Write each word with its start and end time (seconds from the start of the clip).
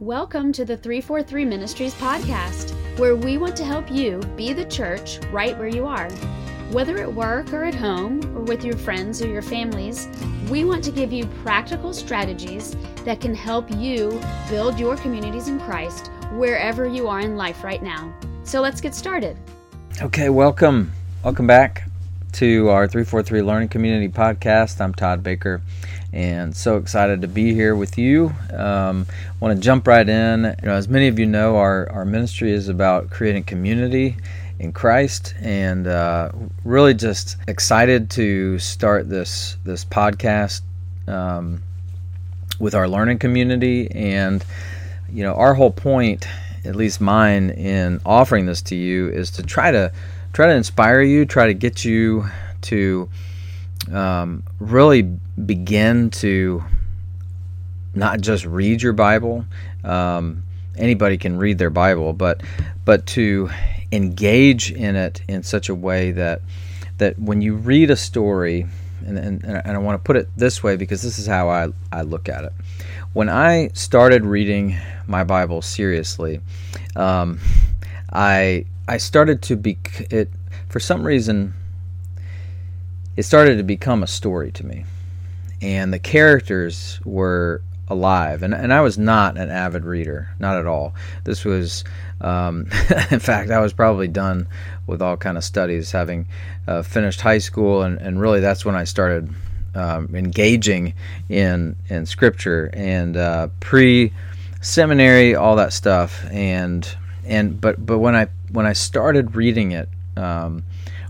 Welcome 0.00 0.52
to 0.52 0.64
the 0.64 0.76
343 0.76 1.44
Ministries 1.44 1.92
podcast, 1.94 2.70
where 3.00 3.16
we 3.16 3.36
want 3.36 3.56
to 3.56 3.64
help 3.64 3.90
you 3.90 4.20
be 4.36 4.52
the 4.52 4.64
church 4.64 5.18
right 5.32 5.58
where 5.58 5.66
you 5.66 5.88
are. 5.88 6.08
Whether 6.70 6.98
at 6.98 7.12
work 7.12 7.52
or 7.52 7.64
at 7.64 7.74
home 7.74 8.20
or 8.36 8.42
with 8.42 8.62
your 8.62 8.76
friends 8.76 9.20
or 9.20 9.26
your 9.26 9.42
families, 9.42 10.06
we 10.48 10.62
want 10.62 10.84
to 10.84 10.92
give 10.92 11.12
you 11.12 11.26
practical 11.42 11.92
strategies 11.92 12.76
that 13.04 13.20
can 13.20 13.34
help 13.34 13.72
you 13.74 14.20
build 14.48 14.78
your 14.78 14.96
communities 14.98 15.48
in 15.48 15.58
Christ 15.58 16.12
wherever 16.34 16.86
you 16.86 17.08
are 17.08 17.18
in 17.18 17.36
life 17.36 17.64
right 17.64 17.82
now. 17.82 18.14
So 18.44 18.60
let's 18.60 18.80
get 18.80 18.94
started. 18.94 19.36
Okay, 20.00 20.28
welcome. 20.28 20.92
Welcome 21.24 21.48
back 21.48 21.87
to 22.32 22.68
our 22.68 22.86
343 22.86 23.42
Learning 23.42 23.68
Community 23.68 24.08
podcast. 24.08 24.80
I'm 24.80 24.94
Todd 24.94 25.22
Baker 25.22 25.62
and 26.12 26.56
so 26.56 26.76
excited 26.78 27.22
to 27.22 27.28
be 27.28 27.52
here 27.54 27.76
with 27.76 27.98
you. 27.98 28.34
Um, 28.52 29.06
Want 29.40 29.56
to 29.56 29.62
jump 29.62 29.86
right 29.86 30.08
in. 30.08 30.44
You 30.44 30.68
know, 30.68 30.74
as 30.74 30.88
many 30.88 31.08
of 31.08 31.18
you 31.18 31.26
know, 31.26 31.56
our, 31.56 31.90
our 31.90 32.04
ministry 32.04 32.50
is 32.50 32.68
about 32.68 33.10
creating 33.10 33.44
community 33.44 34.16
in 34.58 34.72
Christ, 34.72 35.34
and 35.40 35.86
uh, 35.86 36.32
really 36.64 36.94
just 36.94 37.36
excited 37.46 38.10
to 38.10 38.58
start 38.58 39.08
this 39.08 39.56
this 39.64 39.84
podcast 39.84 40.62
um, 41.06 41.62
with 42.58 42.74
our 42.74 42.88
learning 42.88 43.18
community. 43.18 43.88
And 43.92 44.44
you 45.08 45.22
know, 45.22 45.34
our 45.34 45.54
whole 45.54 45.70
point, 45.70 46.26
at 46.64 46.74
least 46.74 47.00
mine, 47.00 47.50
in 47.50 48.00
offering 48.04 48.46
this 48.46 48.62
to 48.62 48.74
you, 48.74 49.08
is 49.08 49.30
to 49.32 49.42
try 49.44 49.70
to 49.70 49.92
try 50.32 50.46
to 50.46 50.54
inspire 50.54 51.02
you, 51.02 51.24
try 51.24 51.46
to 51.46 51.54
get 51.54 51.84
you 51.84 52.26
to 52.62 53.08
um, 53.92 54.42
really 54.58 55.02
begin 55.02 56.10
to 56.10 56.62
not 57.94 58.20
just 58.20 58.44
read 58.44 58.82
your 58.82 58.92
Bible. 58.92 59.44
Um, 59.84 60.42
anybody 60.76 61.18
can 61.18 61.38
read 61.38 61.58
their 61.58 61.70
Bible, 61.70 62.12
but 62.12 62.42
but 62.84 63.06
to 63.06 63.50
engage 63.90 64.70
in 64.70 64.96
it 64.96 65.22
in 65.28 65.42
such 65.42 65.68
a 65.68 65.74
way 65.74 66.12
that 66.12 66.42
that 66.98 67.18
when 67.18 67.40
you 67.40 67.54
read 67.54 67.90
a 67.90 67.96
story, 67.96 68.66
and, 69.06 69.18
and, 69.18 69.44
and 69.44 69.70
I 69.70 69.78
want 69.78 69.94
to 69.94 70.04
put 70.04 70.16
it 70.16 70.28
this 70.36 70.62
way 70.62 70.76
because 70.76 71.02
this 71.02 71.18
is 71.18 71.26
how 71.26 71.48
I, 71.48 71.68
I 71.92 72.02
look 72.02 72.28
at 72.28 72.44
it. 72.44 72.52
When 73.12 73.28
I 73.28 73.68
started 73.72 74.24
reading 74.24 74.76
my 75.06 75.24
Bible 75.24 75.62
seriously, 75.62 76.40
um, 76.96 77.38
I 78.12 78.66
I 78.88 78.96
started 78.96 79.42
to 79.42 79.56
be 79.56 79.78
it 80.10 80.30
for 80.68 80.80
some 80.80 81.06
reason 81.06 81.54
it 83.18 83.24
started 83.24 83.56
to 83.56 83.64
become 83.64 84.04
a 84.04 84.06
story 84.06 84.52
to 84.52 84.64
me. 84.64 84.84
And 85.60 85.92
the 85.92 85.98
characters 85.98 87.00
were 87.04 87.62
alive. 87.88 88.44
And, 88.44 88.54
and 88.54 88.72
I 88.72 88.80
was 88.80 88.96
not 88.96 89.36
an 89.36 89.50
avid 89.50 89.84
reader, 89.84 90.30
not 90.38 90.56
at 90.56 90.66
all. 90.66 90.94
This 91.24 91.44
was, 91.44 91.82
um, 92.20 92.60
in 93.10 93.18
fact, 93.18 93.50
I 93.50 93.58
was 93.58 93.72
probably 93.72 94.06
done 94.06 94.46
with 94.86 95.02
all 95.02 95.16
kind 95.16 95.36
of 95.36 95.42
studies, 95.42 95.90
having 95.90 96.28
uh, 96.68 96.82
finished 96.82 97.20
high 97.20 97.38
school, 97.38 97.82
and, 97.82 97.98
and 98.00 98.20
really 98.20 98.38
that's 98.38 98.64
when 98.64 98.76
I 98.76 98.84
started 98.84 99.28
um, 99.74 100.14
engaging 100.14 100.94
in 101.28 101.74
in 101.88 102.06
scripture 102.06 102.70
and 102.72 103.16
uh, 103.16 103.48
pre 103.58 104.12
seminary, 104.60 105.34
all 105.34 105.56
that 105.56 105.72
stuff. 105.72 106.24
And 106.30 106.88
and 107.26 107.60
but 107.60 107.84
but 107.84 107.98
when 107.98 108.14
I 108.14 108.28
when 108.50 108.66
I 108.66 108.72
started 108.72 109.36
reading 109.36 109.72
it. 109.72 109.88
Um, 110.16 110.64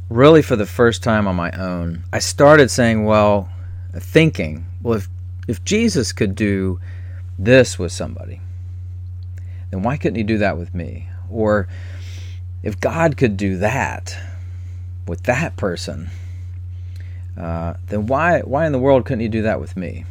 really 0.08 0.42
for 0.42 0.56
the 0.56 0.66
first 0.66 1.02
time 1.02 1.26
on 1.26 1.36
my 1.36 1.50
own, 1.52 2.04
I 2.12 2.18
started 2.18 2.70
saying, 2.70 3.04
well, 3.04 3.48
thinking, 3.94 4.66
well, 4.82 4.96
if, 4.96 5.08
if 5.46 5.64
Jesus 5.64 6.12
could 6.12 6.34
do 6.34 6.80
this 7.38 7.78
with 7.78 7.92
somebody, 7.92 8.40
then 9.70 9.82
why 9.82 9.96
couldn't 9.96 10.16
he 10.16 10.22
do 10.22 10.38
that 10.38 10.56
with 10.56 10.74
me? 10.74 11.08
Or 11.30 11.68
if 12.62 12.80
God 12.80 13.16
could 13.16 13.36
do 13.36 13.58
that 13.58 14.16
with 15.06 15.24
that 15.24 15.56
person, 15.56 16.10
uh, 17.36 17.74
then 17.86 18.06
why 18.06 18.40
why 18.40 18.66
in 18.66 18.72
the 18.72 18.78
world 18.78 19.04
couldn't 19.04 19.20
he 19.20 19.28
do 19.28 19.42
that 19.42 19.60
with 19.60 19.76
me? 19.76 20.04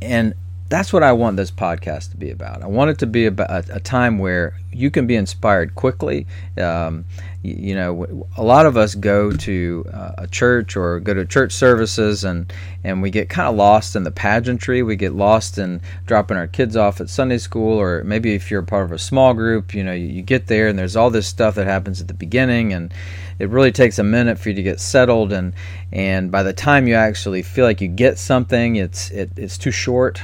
And 0.00 0.34
that's 0.70 0.92
what 0.94 1.02
I 1.02 1.12
want 1.12 1.36
this 1.36 1.50
podcast 1.50 2.10
to 2.12 2.16
be 2.16 2.30
about. 2.30 2.62
I 2.62 2.66
want 2.66 2.90
it 2.90 2.98
to 3.00 3.06
be 3.06 3.26
about 3.26 3.50
a, 3.50 3.76
a 3.76 3.80
time 3.80 4.18
where 4.18 4.54
you 4.72 4.90
can 4.90 5.06
be 5.06 5.14
inspired 5.14 5.74
quickly. 5.74 6.26
Um, 6.58 7.04
you, 7.42 7.54
you, 7.54 7.74
know, 7.74 8.26
a 8.38 8.42
lot 8.42 8.64
of 8.64 8.74
us 8.74 8.94
go 8.94 9.30
to 9.30 9.84
uh, 9.92 10.12
a 10.18 10.26
church 10.26 10.74
or 10.74 11.00
go 11.00 11.12
to 11.12 11.26
church 11.26 11.52
services, 11.52 12.24
and 12.24 12.50
and 12.82 13.02
we 13.02 13.10
get 13.10 13.28
kind 13.28 13.46
of 13.46 13.56
lost 13.56 13.94
in 13.94 14.04
the 14.04 14.10
pageantry. 14.10 14.82
We 14.82 14.96
get 14.96 15.14
lost 15.14 15.58
in 15.58 15.82
dropping 16.06 16.38
our 16.38 16.46
kids 16.46 16.76
off 16.76 16.98
at 16.98 17.10
Sunday 17.10 17.38
school, 17.38 17.78
or 17.78 18.02
maybe 18.02 18.34
if 18.34 18.50
you're 18.50 18.62
a 18.62 18.66
part 18.66 18.84
of 18.84 18.92
a 18.92 18.98
small 18.98 19.34
group, 19.34 19.74
you 19.74 19.84
know, 19.84 19.92
you, 19.92 20.06
you 20.06 20.22
get 20.22 20.46
there 20.46 20.68
and 20.68 20.78
there's 20.78 20.96
all 20.96 21.10
this 21.10 21.26
stuff 21.26 21.56
that 21.56 21.66
happens 21.66 22.00
at 22.00 22.08
the 22.08 22.14
beginning, 22.14 22.72
and 22.72 22.92
it 23.38 23.50
really 23.50 23.72
takes 23.72 23.98
a 23.98 24.04
minute 24.04 24.38
for 24.38 24.48
you 24.48 24.54
to 24.54 24.62
get 24.62 24.80
settled, 24.80 25.30
and 25.30 25.52
and 25.92 26.32
by 26.32 26.42
the 26.42 26.54
time 26.54 26.88
you 26.88 26.94
actually 26.94 27.42
feel 27.42 27.66
like 27.66 27.82
you 27.82 27.88
get 27.88 28.18
something, 28.18 28.76
it's 28.76 29.10
it, 29.10 29.30
it's 29.36 29.58
too 29.58 29.70
short 29.70 30.22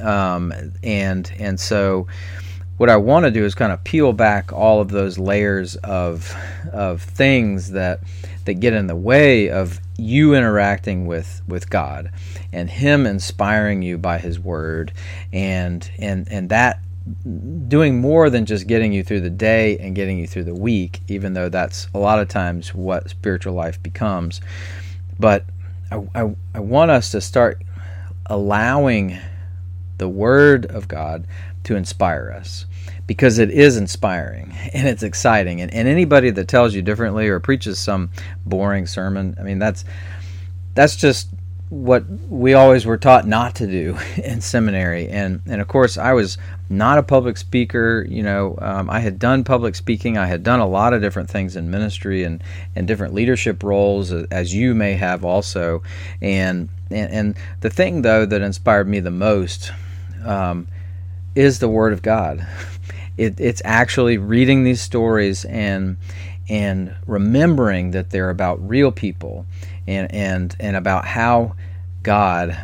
um, 0.00 0.52
and 0.82 1.30
and 1.38 1.58
so 1.58 2.06
what 2.80 2.88
I 2.88 2.96
want 2.96 3.26
to 3.26 3.30
do 3.30 3.44
is 3.44 3.54
kind 3.54 3.72
of 3.72 3.84
peel 3.84 4.14
back 4.14 4.54
all 4.54 4.80
of 4.80 4.88
those 4.88 5.18
layers 5.18 5.76
of 5.76 6.34
of 6.72 7.02
things 7.02 7.72
that 7.72 8.00
that 8.46 8.54
get 8.54 8.72
in 8.72 8.86
the 8.86 8.96
way 8.96 9.50
of 9.50 9.80
you 9.98 10.34
interacting 10.34 11.06
with 11.06 11.42
with 11.46 11.68
God 11.68 12.10
and 12.54 12.70
him 12.70 13.06
inspiring 13.06 13.82
you 13.82 13.98
by 13.98 14.18
his 14.18 14.38
word 14.38 14.92
and 15.30 15.90
and 15.98 16.26
and 16.30 16.48
that 16.48 16.80
doing 17.68 18.00
more 18.00 18.30
than 18.30 18.46
just 18.46 18.66
getting 18.66 18.94
you 18.94 19.02
through 19.02 19.20
the 19.20 19.28
day 19.28 19.76
and 19.78 19.94
getting 19.94 20.18
you 20.18 20.26
through 20.26 20.44
the 20.44 20.54
week 20.54 21.00
even 21.06 21.34
though 21.34 21.50
that's 21.50 21.86
a 21.92 21.98
lot 21.98 22.18
of 22.18 22.28
times 22.28 22.74
what 22.74 23.10
spiritual 23.10 23.52
life 23.52 23.82
becomes. 23.82 24.40
But 25.18 25.44
I, 25.90 26.02
I, 26.14 26.34
I 26.54 26.60
want 26.60 26.90
us 26.90 27.10
to 27.10 27.20
start 27.20 27.60
allowing 28.24 29.18
the 30.00 30.08
Word 30.08 30.66
of 30.66 30.88
God 30.88 31.26
to 31.62 31.76
inspire 31.76 32.34
us 32.36 32.66
because 33.06 33.38
it 33.38 33.50
is 33.50 33.76
inspiring 33.76 34.52
and 34.72 34.88
it's 34.88 35.02
exciting. 35.02 35.60
And, 35.60 35.72
and 35.72 35.86
anybody 35.86 36.30
that 36.30 36.48
tells 36.48 36.74
you 36.74 36.82
differently 36.82 37.28
or 37.28 37.38
preaches 37.38 37.78
some 37.78 38.10
boring 38.44 38.86
sermon, 38.86 39.36
I 39.38 39.42
mean, 39.42 39.60
that's 39.60 39.84
that's 40.74 40.96
just 40.96 41.28
what 41.68 42.04
we 42.28 42.54
always 42.54 42.84
were 42.84 42.96
taught 42.96 43.26
not 43.26 43.54
to 43.56 43.66
do 43.66 43.96
in 44.16 44.40
seminary. 44.40 45.08
And 45.08 45.42
and 45.46 45.60
of 45.60 45.68
course, 45.68 45.98
I 45.98 46.12
was 46.14 46.38
not 46.68 46.98
a 46.98 47.02
public 47.02 47.36
speaker. 47.36 48.06
You 48.08 48.22
know, 48.22 48.58
um, 48.60 48.88
I 48.88 49.00
had 49.00 49.18
done 49.18 49.44
public 49.44 49.74
speaking. 49.74 50.16
I 50.16 50.26
had 50.26 50.42
done 50.42 50.60
a 50.60 50.66
lot 50.66 50.94
of 50.94 51.02
different 51.02 51.28
things 51.28 51.56
in 51.56 51.70
ministry 51.70 52.24
and 52.24 52.42
and 52.74 52.86
different 52.86 53.12
leadership 53.12 53.62
roles, 53.62 54.12
as 54.12 54.54
you 54.54 54.74
may 54.74 54.94
have 54.94 55.24
also. 55.24 55.82
And 56.22 56.70
and, 56.90 57.12
and 57.12 57.36
the 57.60 57.70
thing 57.70 58.02
though 58.02 58.24
that 58.24 58.40
inspired 58.40 58.88
me 58.88 59.00
the 59.00 59.10
most 59.10 59.72
um, 60.24 60.68
is 61.34 61.58
the 61.58 61.68
Word 61.68 61.92
of 61.92 62.02
God. 62.02 62.46
It, 63.16 63.38
it's 63.38 63.60
actually 63.66 64.16
reading 64.16 64.64
these 64.64 64.80
stories 64.80 65.44
and 65.44 65.98
and 66.48 66.94
remembering 67.06 67.90
that 67.90 68.10
they're 68.10 68.30
about 68.30 68.66
real 68.66 68.90
people 68.90 69.44
and 69.86 70.10
and 70.12 70.56
and 70.58 70.74
about 70.74 71.04
how 71.04 71.54
God 72.02 72.58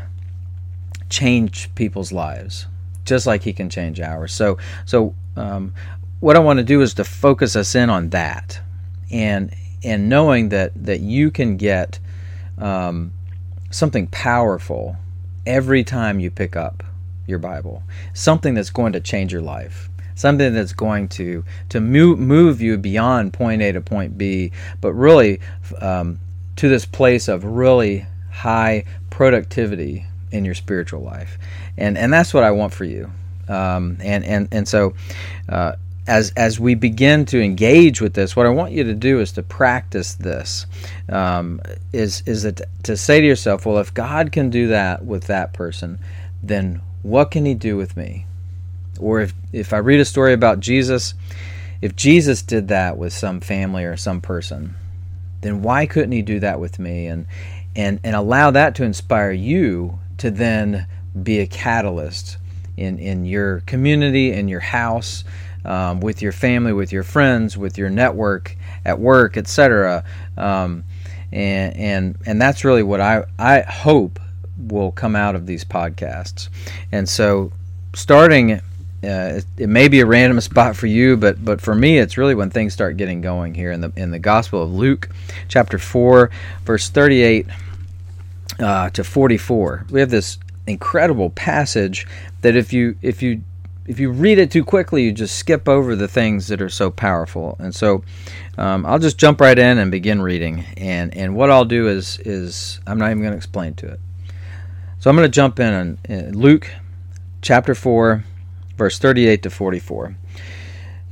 changed 1.11 1.75
people's 1.75 2.11
lives, 2.11 2.67
just 3.05 3.27
like 3.27 3.43
He 3.43 3.53
can 3.53 3.69
change 3.69 4.01
ours. 4.01 4.33
So 4.33 4.59
so 4.87 5.15
um, 5.37 5.75
what 6.21 6.37
I 6.37 6.39
want 6.39 6.59
to 6.59 6.65
do 6.65 6.81
is 6.81 6.95
to 6.95 7.05
focus 7.05 7.55
us 7.55 7.75
in 7.75 7.91
on 7.91 8.11
that, 8.11 8.61
and 9.11 9.55
and 9.85 10.09
knowing 10.09 10.49
that 10.51 10.73
that 10.85 11.01
you 11.01 11.31
can 11.31 11.57
get 11.57 11.99
um, 12.59 13.13
something 13.71 14.07
powerful 14.07 14.97
every 15.45 15.85
time 15.85 16.19
you 16.19 16.31
pick 16.31 16.57
up 16.57 16.83
your 17.27 17.39
Bible, 17.39 17.83
something 18.15 18.55
that's 18.55 18.71
going 18.71 18.93
to 18.93 19.01
change 19.01 19.33
your 19.33 19.43
life, 19.43 19.89
something 20.15 20.55
that's 20.55 20.73
going 20.73 21.09
to 21.09 21.45
to 21.69 21.81
move 21.81 22.19
move 22.19 22.61
you 22.61 22.79
beyond 22.79 23.33
point 23.33 23.63
A 23.63 23.73
to 23.73 23.81
point 23.81 24.19
B, 24.19 24.53
but 24.81 24.93
really 24.93 25.41
um, 25.81 26.19
to 26.57 26.69
this 26.69 26.85
place 26.85 27.29
of 27.29 27.45
really 27.45 28.07
high 28.31 28.85
productivity 29.11 30.07
in 30.33 30.45
your 30.45 30.55
spiritual 30.55 31.03
life, 31.03 31.39
and 31.77 31.97
and 31.97 32.13
that's 32.13 32.35
what 32.35 32.45
I 32.45 32.51
want 32.51 32.73
for 32.73 32.85
you, 32.85 33.11
um, 33.49 33.99
and 34.01 34.25
and 34.25 34.49
and 34.53 34.67
so. 34.69 34.95
Uh, 35.49 35.73
as 36.09 36.33
as 36.37 36.61
we 36.61 36.75
begin 36.75 37.25
to 37.27 37.43
engage 37.43 38.01
with 38.01 38.15
this, 38.15 38.37
what 38.37 38.47
I 38.47 38.51
want 38.51 38.73
you 38.73 38.85
to 38.85 38.95
do 38.95 39.21
is 39.21 39.33
to 39.33 39.43
practice 39.43 40.15
this. 40.15 40.67
Um, 41.09 41.61
is 41.93 42.23
is 42.27 42.45
that 42.45 42.61
to 42.85 42.97
say 42.97 43.21
to 43.21 43.27
yourself, 43.27 43.67
well, 43.67 43.79
if 43.79 43.93
God 43.93 44.31
can 44.31 44.51
do 44.51 44.69
that 44.69 45.05
with 45.05 45.25
that 45.25 45.53
person, 45.53 45.99
then 46.43 46.81
what 47.09 47.31
can 47.31 47.45
he 47.45 47.55
do 47.55 47.77
with 47.77 47.97
me? 47.97 48.27
Or 48.99 49.21
if, 49.21 49.35
if 49.53 49.73
I 49.73 49.79
read 49.79 50.01
a 50.01 50.05
story 50.05 50.33
about 50.33 50.61
Jesus, 50.61 51.15
if 51.83 51.95
Jesus 51.95 52.43
did 52.43 52.69
that 52.69 52.97
with 52.97 53.13
some 53.13 53.41
family 53.41 53.85
or 53.85 53.97
some 53.97 54.21
person, 54.21 54.75
then 55.43 55.63
why 55.63 55.87
couldn't 55.87 56.13
he 56.13 56.23
do 56.23 56.41
that 56.41 56.59
with 56.59 56.79
me? 56.79 57.07
And, 57.07 57.27
and, 57.75 58.01
and 58.03 58.17
allow 58.17 58.51
that 58.51 58.75
to 58.77 58.85
inspire 58.85 59.31
you 59.33 59.99
to 60.19 60.31
then 60.31 60.87
be 61.23 61.41
a 61.41 61.47
catalyst 61.47 62.39
in 62.77 62.99
in 62.99 63.25
your 63.25 63.61
community, 63.61 64.33
in 64.33 64.49
your 64.49 64.61
house, 64.61 65.25
um, 65.65 66.01
with 66.01 66.23
your 66.23 66.33
family, 66.33 66.73
with 66.73 66.93
your 66.93 67.03
friends, 67.03 67.57
with 67.57 67.79
your 67.79 67.91
network 67.91 68.57
at 68.85 68.99
work, 68.99 69.37
etc. 69.37 70.05
Um, 70.37 70.85
and 71.33 71.77
and 71.77 72.19
and 72.27 72.41
that's 72.41 72.65
really 72.65 72.83
what 72.83 73.01
I 73.01 73.25
I 73.39 73.63
hope 73.63 74.21
will 74.57 74.93
come 74.93 75.17
out 75.17 75.35
of 75.35 75.47
these 75.47 75.65
podcasts. 75.65 76.49
And 76.93 77.09
so, 77.09 77.53
starting. 77.95 78.61
Uh, 79.05 79.37
it, 79.37 79.47
it, 79.59 79.69
may 79.69 79.87
be 79.89 80.01
a 80.01 80.07
random 80.07 80.41
spot 80.41 80.75
for 80.75 80.87
you, 80.87 81.17
but 81.17 81.45
but 81.45 81.61
for 81.61 81.75
me, 81.75 81.99
it's 81.99 82.17
really 82.17 82.35
when 82.35 82.51
things 82.51 82.73
start 82.73 82.97
getting 82.97 83.21
going 83.21 83.55
here 83.55 83.71
in 83.71 83.81
the 83.81 83.93
in 83.95 84.11
the 84.11 84.19
Gospel 84.19 84.63
of 84.63 84.73
Luke, 84.73 85.11
chapter 85.49 85.79
four, 85.79 86.31
verse 86.65 86.89
thirty-eight 86.89 87.47
uh, 88.59 88.91
to 88.91 89.05
forty-four. 89.05 89.87
We 89.91 90.01
have 90.01 90.11
this 90.11 90.39
incredible 90.67 91.31
passage 91.31 92.07
that 92.41 92.57
if 92.57 92.73
you 92.73 92.97
if 93.03 93.23
you 93.23 93.43
if 93.87 94.01
you 94.01 94.11
read 94.11 94.39
it 94.39 94.51
too 94.51 94.65
quickly, 94.65 95.05
you 95.05 95.13
just 95.13 95.37
skip 95.37 95.69
over 95.69 95.95
the 95.95 96.09
things 96.09 96.49
that 96.49 96.61
are 96.61 96.69
so 96.69 96.91
powerful. 96.91 97.57
And 97.59 97.75
so, 97.75 98.03
um, 98.59 98.85
I'll 98.85 98.99
just 98.99 99.19
jump 99.19 99.41
right 99.41 99.59
in 99.59 99.79
and 99.79 99.91
begin 99.91 100.21
reading. 100.21 100.65
And 100.77 101.17
and 101.17 101.37
what 101.37 101.51
I'll 101.51 101.65
do 101.65 101.89
is 101.89 102.19
is 102.21 102.81
I'm 102.87 102.99
not 102.99 103.11
even 103.11 103.21
going 103.21 103.33
to 103.33 103.37
explain 103.37 103.75
to 103.75 103.89
it. 103.89 104.01
So 105.07 105.11
I'm 105.11 105.17
going 105.17 105.25
to 105.25 105.33
jump 105.33 105.61
in 105.61 105.73
on 105.73 105.99
uh, 106.11 106.37
Luke 106.37 106.69
chapter 107.41 107.77
four, 107.77 108.25
verse 108.77 108.99
38 108.99 109.41
to 109.45 109.51
44. 109.51 110.17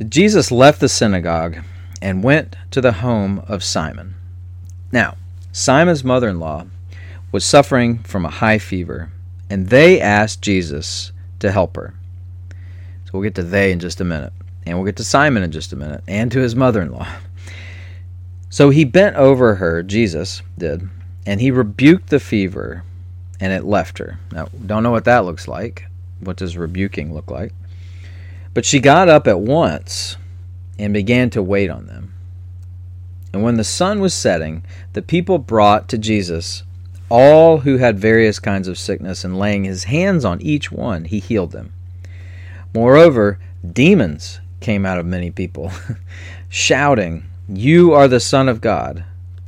Jesus 0.09 0.51
left 0.51 0.81
the 0.81 0.89
synagogue 0.89 1.59
and 2.03 2.25
went 2.25 2.57
to 2.73 2.81
the 2.81 2.91
home 2.91 3.45
of 3.47 3.63
Simon. 3.63 4.17
Now, 4.91 5.17
Simon's 5.53 6.03
mother-in-law 6.03 6.67
was 7.31 7.45
suffering 7.45 8.01
from 8.01 8.25
a 8.25 8.31
high 8.31 8.59
fever, 8.59 9.13
and 9.49 9.69
they 9.69 10.01
asked 10.01 10.43
Jesus 10.43 11.13
to 11.39 11.53
help 11.53 11.77
her. 11.77 11.95
So 12.51 13.11
we'll 13.13 13.23
get 13.23 13.37
to 13.37 13.45
they 13.45 13.71
in 13.71 13.79
just 13.79 14.01
a 14.01 14.05
minute. 14.05 14.33
And 14.67 14.77
we'll 14.77 14.87
get 14.87 14.97
to 14.97 15.05
Simon 15.05 15.45
in 15.45 15.53
just 15.53 15.73
a 15.73 15.77
minute 15.77 16.03
and 16.09 16.33
to 16.33 16.41
his 16.41 16.57
mother 16.57 16.83
in 16.83 16.91
law. 16.91 17.07
So 18.51 18.71
he 18.71 18.85
bent 18.85 19.15
over 19.15 19.55
her, 19.55 19.85
Jesus 19.85 20.43
did, 20.59 20.89
and 21.25 21.41
he 21.41 21.53
rebuked 21.53 22.11
the 22.11 22.19
fever, 22.19 22.83
and 23.45 23.53
it 23.53 23.63
left 23.63 23.99
her. 23.99 24.19
Now, 24.33 24.49
don't 24.65 24.83
know 24.83 24.91
what 24.91 25.05
that 25.05 25.27
looks 25.27 25.47
like. 25.47 25.85
What 26.21 26.39
does 26.39 26.57
rebuking 26.57 27.13
look 27.13 27.31
like? 27.31 27.53
But 28.55 28.65
she 28.65 28.81
got 28.81 29.11
up 29.11 29.27
at 29.27 29.39
once 29.39 30.17
and 30.79 30.95
began 30.95 31.29
to 31.29 31.43
wait 31.43 31.69
on 31.69 31.85
them. 31.85 32.15
And 33.35 33.43
when 33.43 33.59
the 33.59 33.63
sun 33.63 34.01
was 34.01 34.15
setting, 34.15 34.65
the 34.95 35.03
people 35.03 35.37
brought 35.37 35.91
to 35.91 35.99
Jesus 35.99 36.63
all 37.11 37.59
who 37.59 37.77
had 37.77 37.99
various 37.99 38.39
kinds 38.39 38.67
of 38.67 38.79
sickness, 38.79 39.25
and 39.25 39.39
laying 39.39 39.65
his 39.65 39.85
hands 39.85 40.25
on 40.25 40.41
each 40.41 40.73
one, 40.73 41.05
he 41.05 41.21
healed 41.21 41.53
them. 41.53 41.75
Moreover, 42.73 43.39
demons 43.71 44.41
came 44.61 44.87
out 44.87 44.99
of 44.99 45.05
many 45.05 45.31
people, 45.31 45.71
shouting, 46.49 47.25
You 47.47 47.93
are 47.93 48.09
the 48.09 48.21
Son 48.21 48.49
of 48.49 48.63
God. 48.63 49.05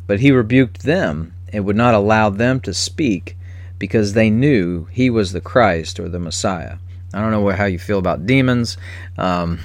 But 0.06 0.20
he 0.20 0.32
rebuked 0.32 0.82
them 0.82 1.32
and 1.50 1.64
would 1.64 1.76
not 1.76 1.94
allow 1.94 2.28
them 2.28 2.60
to 2.60 2.75
speak 2.75 3.38
because 3.78 4.12
they 4.12 4.31
knew 4.31 4.87
he 4.87 5.11
was 5.11 5.32
the 5.32 5.40
Christ 5.40 6.00
or 6.00 6.08
the 6.08 6.19
Messiah. 6.19 6.76
I 7.12 7.20
don't 7.20 7.31
know 7.31 7.49
how 7.50 7.67
you 7.67 7.78
feel 7.78 7.99
about 7.99 8.26
demons, 8.26 8.76
um, 9.17 9.61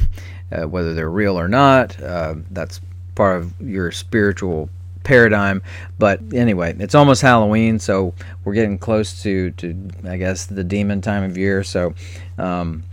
uh, 0.52 0.68
whether 0.68 0.94
they're 0.94 1.10
real 1.10 1.40
or 1.40 1.48
not. 1.48 2.02
Uh, 2.02 2.36
that's 2.52 2.80
part 3.16 3.42
of 3.42 3.60
your 3.62 3.92
spiritual 3.92 4.70
paradigm. 5.04 5.62
But 5.98 6.22
anyway, 6.34 6.76
it's 6.80 6.96
almost 6.96 7.22
Halloween, 7.22 7.80
so 7.80 8.14
we're 8.44 8.54
getting 8.54 8.78
close 8.78 9.22
to, 9.24 9.52
to 9.52 9.90
I 10.08 10.18
guess, 10.18 10.46
the 10.46 10.64
demon 10.64 11.02
time 11.02 11.24
of 11.24 11.38
year. 11.38 11.64
So 11.64 11.94
um, 12.38 12.84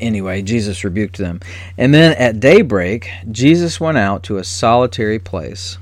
anyway, 0.00 0.42
Jesus 0.42 0.84
rebuked 0.84 1.18
them. 1.18 1.40
And 1.78 1.92
then 1.92 2.16
at 2.18 2.40
daybreak, 2.40 3.10
Jesus 3.30 3.80
went 3.80 3.98
out 3.98 4.22
to 4.24 4.38
a 4.38 4.44
solitary 4.44 5.18
place, 5.18 5.78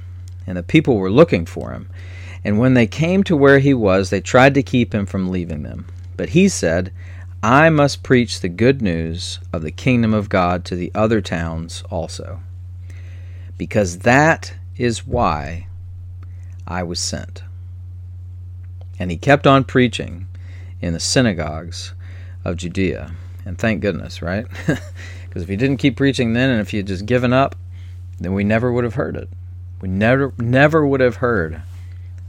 and 0.47 0.56
the 0.56 0.62
people 0.62 0.97
were 0.97 1.11
looking 1.11 1.47
for 1.47 1.73
him. 1.73 1.88
And 2.44 2.58
when 2.58 2.75
they 2.75 2.87
came 2.87 3.25
to 3.25 3.37
where 3.37 3.58
he 3.58 3.73
was, 3.73 4.11
they 4.11 4.20
tried 4.20 4.55
to 4.55 4.62
keep 4.62 4.94
him 4.94 5.06
from 5.06 5.31
leaving 5.31 5.62
them. 5.62 5.87
But 6.17 6.31
he 6.31 6.49
said, 6.49 6.93
I 7.43 7.70
must 7.70 8.02
preach 8.02 8.41
the 8.41 8.49
good 8.49 8.82
news 8.82 9.38
of 9.52 9.62
the 9.62 9.70
kingdom 9.70 10.14
of 10.14 10.29
God 10.29 10.64
to 10.67 10.76
the 10.76 10.93
other 10.94 11.20
towns 11.20 11.82
also, 11.91 12.41
because 13.58 13.99
that 14.00 14.55
is 14.76 15.06
why 15.06 15.69
I 16.67 16.82
was 16.82 17.00
sent. 17.00 17.43
And 18.99 19.11
he 19.11 19.17
kept 19.17 19.47
on 19.47 19.64
preaching 19.64 20.26
in 20.81 20.93
the 20.93 21.00
synagogues 21.00 21.94
of 22.44 22.56
Judea. 22.56 23.14
And 23.44 23.58
thank 23.58 23.81
goodness, 23.81 24.23
right? 24.23 24.47
Because 25.35 25.43
if 25.43 25.49
he 25.49 25.56
didn't 25.56 25.79
keep 25.79 25.97
preaching 25.97 26.32
then 26.32 26.49
and 26.49 26.61
if 26.61 26.70
he 26.70 26.76
had 26.76 26.87
just 26.87 27.06
given 27.06 27.32
up, 27.32 27.56
then 28.20 28.35
we 28.35 28.44
never 28.44 28.70
would 28.70 28.85
have 28.85 28.94
heard 28.94 29.17
it. 29.17 29.29
We 29.81 29.88
never 29.88 30.32
never 30.38 30.87
would 30.87 31.00
have 31.00 31.17
heard 31.17 31.61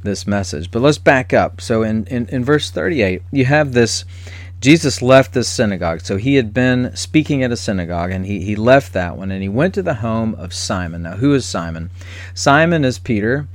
this 0.05 0.25
message. 0.25 0.71
But 0.71 0.81
let's 0.81 0.97
back 0.97 1.33
up. 1.33 1.59
So 1.59 1.83
in, 1.83 2.05
in, 2.05 2.27
in 2.27 2.45
verse 2.45 2.71
38, 2.71 3.21
you 3.31 3.45
have 3.45 3.73
this 3.73 4.05
Jesus 4.61 5.01
left 5.01 5.33
this 5.33 5.49
synagogue. 5.49 6.01
So 6.01 6.17
he 6.17 6.35
had 6.35 6.53
been 6.53 6.95
speaking 6.95 7.43
at 7.43 7.51
a 7.51 7.57
synagogue 7.57 8.11
and 8.11 8.25
he, 8.25 8.39
he 8.39 8.55
left 8.55 8.93
that 8.93 9.17
one 9.17 9.29
and 9.29 9.43
he 9.43 9.49
went 9.49 9.75
to 9.75 9.83
the 9.83 9.95
home 9.95 10.33
of 10.35 10.53
Simon. 10.53 11.03
Now, 11.03 11.17
who 11.17 11.33
is 11.33 11.45
Simon? 11.45 11.91
Simon 12.33 12.83
is 12.83 12.97
Peter. 12.97 13.47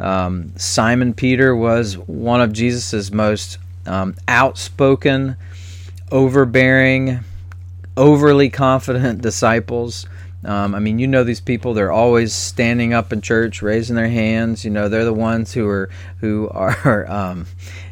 Um, 0.00 0.52
Simon 0.56 1.14
Peter 1.14 1.54
was 1.54 1.96
one 1.96 2.40
of 2.40 2.52
Jesus' 2.52 3.12
most 3.12 3.58
um, 3.86 4.16
outspoken 4.26 5.36
overbearing, 6.10 7.20
overly 7.96 8.50
confident 8.50 9.22
disciples. 9.22 10.06
Um, 10.46 10.74
I 10.74 10.78
mean, 10.78 10.98
you 10.98 11.06
know 11.06 11.24
these 11.24 11.40
people; 11.40 11.74
they're 11.74 11.92
always 11.92 12.32
standing 12.32 12.94
up 12.94 13.12
in 13.12 13.20
church, 13.20 13.62
raising 13.62 13.96
their 13.96 14.08
hands. 14.08 14.64
You 14.64 14.70
know, 14.70 14.88
they're 14.88 15.04
the 15.04 15.12
ones 15.12 15.52
who 15.52 15.68
are 15.68 15.90
who 16.20 16.48
are, 16.50 17.06
um, 17.10 17.46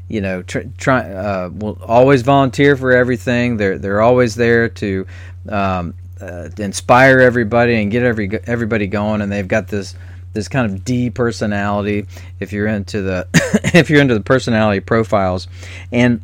you 0.08 0.20
know, 0.20 0.42
try, 0.42 0.64
try 0.78 1.10
uh, 1.10 1.50
will 1.52 1.78
always 1.82 2.22
volunteer 2.22 2.76
for 2.76 2.92
everything. 2.92 3.56
They're 3.56 3.78
they're 3.78 4.02
always 4.02 4.36
there 4.36 4.68
to 4.68 5.06
um, 5.48 5.94
uh, 6.20 6.48
inspire 6.58 7.18
everybody 7.18 7.82
and 7.82 7.90
get 7.90 8.04
every 8.04 8.30
everybody 8.46 8.86
going. 8.86 9.20
And 9.20 9.32
they've 9.32 9.48
got 9.48 9.68
this 9.68 9.96
this 10.32 10.48
kind 10.48 10.70
of 10.70 10.84
D 10.84 11.10
personality. 11.10 12.06
If 12.38 12.52
you're 12.52 12.68
into 12.68 13.02
the 13.02 13.26
if 13.74 13.90
you're 13.90 14.00
into 14.00 14.14
the 14.14 14.20
personality 14.20 14.80
profiles, 14.80 15.48
and 15.90 16.20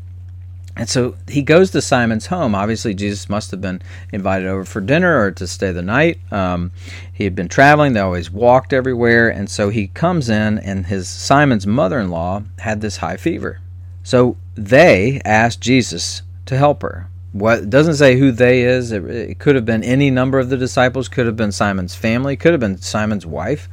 and 0.80 0.88
so 0.88 1.14
he 1.28 1.42
goes 1.42 1.70
to 1.72 1.82
Simon's 1.82 2.28
home. 2.28 2.54
Obviously, 2.54 2.94
Jesus 2.94 3.28
must 3.28 3.50
have 3.50 3.60
been 3.60 3.82
invited 4.14 4.48
over 4.48 4.64
for 4.64 4.80
dinner 4.80 5.22
or 5.22 5.30
to 5.32 5.46
stay 5.46 5.72
the 5.72 5.82
night. 5.82 6.18
Um, 6.32 6.72
he 7.12 7.24
had 7.24 7.34
been 7.34 7.48
traveling; 7.48 7.92
they 7.92 8.00
always 8.00 8.30
walked 8.30 8.72
everywhere, 8.72 9.28
and 9.28 9.50
so 9.50 9.68
he 9.68 9.88
comes 9.88 10.30
in, 10.30 10.58
and 10.58 10.86
his 10.86 11.06
Simon's 11.06 11.66
mother-in-law 11.66 12.44
had 12.60 12.80
this 12.80 12.96
high 12.96 13.18
fever. 13.18 13.60
So 14.02 14.38
they 14.54 15.20
asked 15.22 15.60
Jesus 15.60 16.22
to 16.46 16.56
help 16.56 16.80
her. 16.80 17.10
What 17.32 17.68
doesn't 17.68 17.96
say 17.96 18.18
who 18.18 18.32
they 18.32 18.62
is. 18.62 18.90
It, 18.90 19.04
it 19.04 19.38
could 19.38 19.56
have 19.56 19.66
been 19.66 19.84
any 19.84 20.10
number 20.10 20.38
of 20.38 20.48
the 20.48 20.56
disciples. 20.56 21.10
Could 21.10 21.26
have 21.26 21.36
been 21.36 21.52
Simon's 21.52 21.94
family. 21.94 22.38
Could 22.38 22.52
have 22.52 22.60
been 22.60 22.78
Simon's 22.78 23.26
wife. 23.26 23.68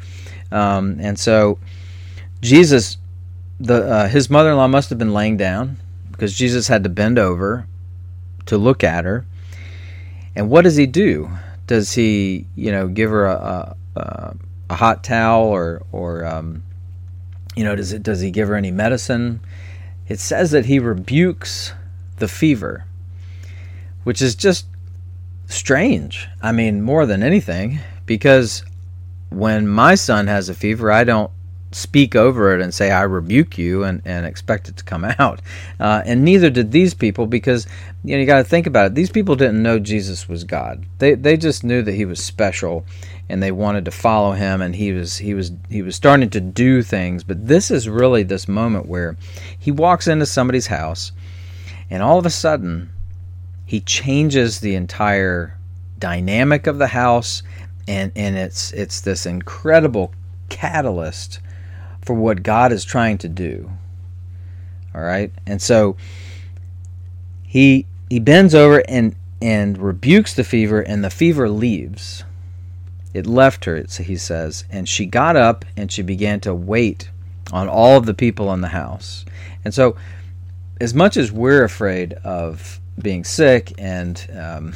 Um, 0.52 0.98
and 1.00 1.18
so 1.18 1.58
Jesus, 2.42 2.98
the 3.62 3.90
uh, 3.90 4.08
his 4.10 4.30
mother-in-law 4.30 4.68
must 4.68 4.90
have 4.90 5.00
been 5.00 5.14
laying 5.14 5.38
down 5.38 5.78
because 6.18 6.34
Jesus 6.34 6.68
had 6.68 6.84
to 6.84 6.90
bend 6.90 7.20
over 7.20 7.68
to 8.48 8.58
look 8.58 8.84
at 8.84 9.06
her. 9.06 9.24
And 10.36 10.50
what 10.50 10.64
does 10.64 10.76
he 10.76 10.88
do? 10.88 11.30
Does 11.68 11.94
he, 11.94 12.48
you 12.56 12.72
know, 12.72 12.88
give 12.88 13.12
her 13.12 13.28
a, 13.28 13.76
a, 13.96 14.36
a 14.72 14.76
hot 14.76 15.04
towel 15.04 15.46
or, 15.46 15.84
or 15.92 16.26
um, 16.26 16.64
you 17.56 17.64
know, 17.64 17.76
does 17.76 17.94
it 17.94 18.02
does 18.02 18.20
he 18.20 18.32
give 18.32 18.48
her 18.48 18.56
any 18.56 18.72
medicine? 18.72 19.42
It 20.08 20.20
says 20.20 20.52
that 20.52 20.66
he 20.66 20.80
rebukes 20.80 21.74
the 22.18 22.28
fever, 22.28 22.86
which 24.04 24.20
is 24.20 24.34
just 24.34 24.66
strange. 25.48 26.28
I 26.42 26.52
mean, 26.52 26.82
more 26.82 27.06
than 27.06 27.22
anything, 27.22 27.80
because 28.08 28.64
when 29.30 29.68
my 29.68 29.94
son 29.94 30.26
has 30.28 30.50
a 30.50 30.56
fever, 30.56 30.92
I 30.92 31.04
don't 31.04 31.32
speak 31.77 32.15
over 32.15 32.53
it 32.53 32.62
and 32.62 32.74
say 32.74 32.91
I 32.91 33.03
rebuke 33.03 33.57
you 33.57 33.84
and, 33.84 34.01
and 34.03 34.25
expect 34.25 34.67
it 34.67 34.77
to 34.77 34.84
come 34.84 35.05
out. 35.19 35.41
Uh, 35.79 36.01
and 36.05 36.24
neither 36.24 36.50
did 36.50 36.72
these 36.72 36.93
people 36.93 37.27
because 37.27 37.67
you 38.03 38.15
know 38.15 38.19
you 38.19 38.25
got 38.25 38.38
to 38.38 38.43
think 38.43 38.67
about 38.67 38.88
it. 38.88 38.96
These 38.96 39.12
people 39.12 39.36
didn't 39.36 39.62
know 39.62 39.79
Jesus 39.79 40.27
was 40.27 40.43
God. 40.43 40.86
They 41.00 41.13
they 41.13 41.38
just 41.38 41.63
knew 41.63 41.81
that 41.84 41.93
he 41.93 42.05
was 42.05 42.24
special 42.24 42.86
and 43.29 43.43
they 43.43 43.51
wanted 43.51 43.86
to 43.86 43.91
follow 43.91 44.31
him 44.31 44.62
and 44.62 44.75
he 44.75 44.91
was 44.91 45.17
he 45.17 45.34
was 45.34 45.51
he 45.69 45.81
was 45.81 45.96
starting 45.96 46.29
to 46.31 46.41
do 46.41 46.81
things. 46.81 47.24
But 47.24 47.48
this 47.48 47.69
is 47.69 47.88
really 47.88 48.24
this 48.24 48.48
moment 48.48 48.88
where 48.88 49.15
he 49.57 49.72
walks 49.72 50.07
into 50.07 50.25
somebody's 50.25 50.67
house 50.67 51.12
and 51.89 52.01
all 52.01 52.17
of 52.17 52.25
a 52.25 52.31
sudden 52.31 52.89
he 53.65 53.81
changes 53.81 54.60
the 54.60 54.75
entire 54.75 55.57
dynamic 56.00 56.67
of 56.67 56.77
the 56.77 56.88
house 56.88 57.43
and 57.88 58.12
and 58.15 58.38
it's 58.38 58.72
it's 58.74 59.01
this 59.01 59.25
incredible 59.25 60.13
catalyst 60.50 61.39
for 62.08 62.14
what 62.14 62.42
God 62.42 62.72
is 62.72 62.86
trying 62.86 63.18
to 63.20 63.28
do. 63.28 63.70
All 64.96 65.02
right? 65.02 65.32
And 65.46 65.62
so 65.62 65.98
he 67.44 67.86
he 68.10 68.20
bends 68.20 68.56
over 68.56 68.82
and 68.88 69.14
and 69.42 69.78
rebukes 69.78 70.34
the 70.34 70.44
fever, 70.44 70.82
and 70.82 71.04
the 71.04 71.10
fever 71.10 71.50
leaves. 71.50 72.24
It 73.14 73.28
left 73.28 73.66
her, 73.66 73.84
he 74.00 74.16
says, 74.16 74.64
and 74.72 74.88
she 74.88 75.06
got 75.06 75.36
up 75.36 75.66
and 75.76 75.92
she 75.92 76.02
began 76.02 76.40
to 76.42 76.54
wait 76.54 77.10
on 77.52 77.68
all 77.68 77.98
of 77.98 78.06
the 78.06 78.14
people 78.14 78.52
in 78.54 78.62
the 78.62 78.68
house. 78.70 79.26
And 79.64 79.74
so, 79.74 79.96
as 80.80 80.94
much 80.94 81.18
as 81.18 81.32
we're 81.32 81.64
afraid 81.64 82.14
of 82.24 82.80
being 83.00 83.24
sick 83.24 83.74
and 83.78 84.28
um, 84.36 84.74